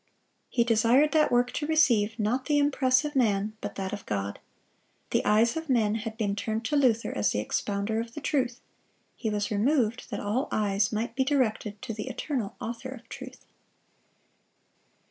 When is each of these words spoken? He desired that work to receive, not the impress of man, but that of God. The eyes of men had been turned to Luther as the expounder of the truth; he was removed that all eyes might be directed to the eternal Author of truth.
He 0.49 0.63
desired 0.63 1.11
that 1.11 1.31
work 1.31 1.51
to 1.51 1.67
receive, 1.67 2.17
not 2.17 2.45
the 2.47 2.57
impress 2.57 3.05
of 3.05 3.15
man, 3.15 3.53
but 3.61 3.75
that 3.75 3.93
of 3.93 4.03
God. 4.07 4.39
The 5.11 5.23
eyes 5.23 5.55
of 5.55 5.69
men 5.69 5.93
had 5.93 6.17
been 6.17 6.35
turned 6.35 6.65
to 6.65 6.75
Luther 6.75 7.15
as 7.15 7.29
the 7.29 7.39
expounder 7.39 7.99
of 7.99 8.15
the 8.15 8.19
truth; 8.19 8.61
he 9.15 9.29
was 9.29 9.51
removed 9.51 10.09
that 10.09 10.19
all 10.19 10.47
eyes 10.51 10.91
might 10.91 11.15
be 11.15 11.23
directed 11.23 11.79
to 11.83 11.93
the 11.93 12.07
eternal 12.09 12.55
Author 12.59 12.89
of 12.89 13.07
truth. 13.09 13.45